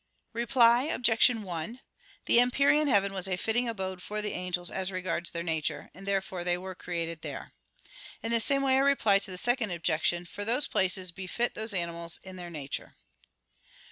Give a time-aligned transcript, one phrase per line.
[0.33, 1.29] Reply Obj.
[1.29, 1.79] 1:
[2.25, 6.07] The empyrean heaven was a fitting abode for the angels as regards their nature, and
[6.07, 7.53] therefore they were created there.
[8.23, 11.75] In the same way I reply to the second objection, for those places befit those
[11.75, 12.95] animals in their nature.